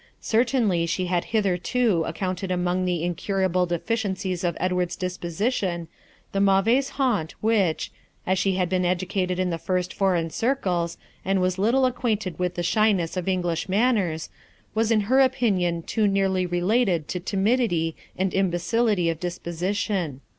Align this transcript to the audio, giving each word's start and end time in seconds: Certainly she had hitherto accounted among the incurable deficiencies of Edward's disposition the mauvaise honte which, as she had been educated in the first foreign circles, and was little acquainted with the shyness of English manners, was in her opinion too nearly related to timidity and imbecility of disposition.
Certainly 0.23 0.87
she 0.87 1.05
had 1.05 1.25
hitherto 1.25 2.05
accounted 2.07 2.49
among 2.49 2.85
the 2.85 3.03
incurable 3.03 3.67
deficiencies 3.67 4.43
of 4.43 4.57
Edward's 4.59 4.95
disposition 4.95 5.87
the 6.31 6.41
mauvaise 6.41 6.93
honte 6.93 7.33
which, 7.39 7.91
as 8.25 8.39
she 8.39 8.55
had 8.55 8.67
been 8.67 8.83
educated 8.83 9.37
in 9.37 9.51
the 9.51 9.59
first 9.59 9.93
foreign 9.93 10.31
circles, 10.31 10.97
and 11.23 11.39
was 11.39 11.59
little 11.59 11.85
acquainted 11.85 12.39
with 12.39 12.55
the 12.55 12.63
shyness 12.63 13.15
of 13.15 13.27
English 13.27 13.69
manners, 13.69 14.31
was 14.73 14.89
in 14.89 15.01
her 15.01 15.19
opinion 15.19 15.83
too 15.83 16.07
nearly 16.07 16.47
related 16.47 17.07
to 17.09 17.19
timidity 17.19 17.95
and 18.17 18.33
imbecility 18.33 19.07
of 19.07 19.19
disposition. 19.19 20.21